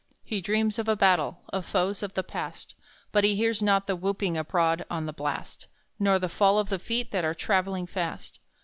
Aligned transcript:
He 0.23 0.41
dreams 0.41 0.79
of 0.79 0.87
a 0.87 0.95
battle 0.95 1.43
of 1.49 1.63
foes 1.63 2.01
of 2.01 2.15
the 2.15 2.23
past, 2.23 2.73
But 3.11 3.23
he 3.23 3.35
hears 3.35 3.61
not 3.61 3.85
the 3.85 3.95
whooping 3.95 4.35
abroad 4.35 4.83
on 4.89 5.05
the 5.05 5.13
blast, 5.13 5.67
Nor 5.99 6.17
the 6.17 6.27
fall 6.27 6.57
of 6.57 6.69
the 6.69 6.79
feet 6.79 7.11
that 7.11 7.23
are 7.23 7.35
travelling 7.35 7.85
fast. 7.85 8.39